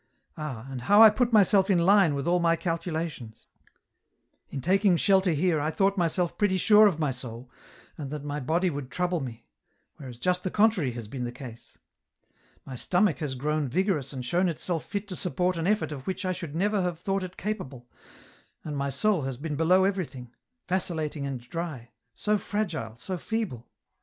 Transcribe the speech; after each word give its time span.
Ah, 0.35 0.65
and 0.71 0.81
how 0.81 1.03
I 1.03 1.11
put 1.11 1.31
myself 1.31 1.69
in 1.69 1.77
line 1.77 2.15
with 2.15 2.27
all 2.27 2.39
my 2.39 2.55
calcula 2.57 3.07
tions! 3.07 3.47
In 4.49 4.59
taking 4.59 4.97
shelter 4.97 5.29
here 5.29 5.59
I 5.61 5.69
thought 5.69 5.95
myself 5.95 6.39
pretty 6.39 6.57
sure 6.57 6.87
of 6.87 6.97
my 6.97 7.11
soul, 7.11 7.51
and 7.99 8.09
that 8.09 8.23
my 8.23 8.39
body 8.39 8.71
would 8.71 8.89
trouble 8.89 9.19
me; 9.19 9.45
whereas 9.97 10.17
just 10.17 10.43
the 10.43 10.49
contrary 10.49 10.93
has 10.93 11.07
been 11.07 11.23
the 11.23 11.31
case." 11.31 11.77
My 12.65 12.75
stomach 12.75 13.19
has 13.19 13.35
grown 13.35 13.67
vigorous 13.69 14.11
and 14.11 14.25
shown 14.25 14.49
itself 14.49 14.85
fit 14.85 15.07
to 15.09 15.15
support 15.15 15.55
an 15.55 15.67
effort 15.67 15.91
of 15.91 16.07
which 16.07 16.25
I 16.25 16.31
should 16.31 16.55
never 16.55 16.81
have 16.81 16.99
thought 16.99 17.21
it 17.21 17.37
capable, 17.37 17.87
and 18.63 18.75
my 18.75 18.89
soul 18.89 19.21
has 19.25 19.37
been 19.37 19.55
below 19.55 19.83
everything, 19.83 20.31
vacillating 20.67 21.27
and 21.27 21.41
dry, 21.47 21.91
so 22.15 22.39
fragile, 22.39 22.95
so 22.97 23.19
feeble 23.19 23.69